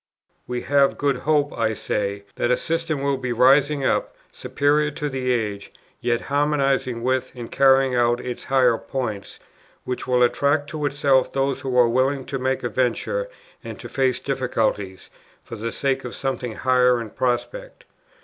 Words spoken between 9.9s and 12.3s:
will attract to itself those who are willing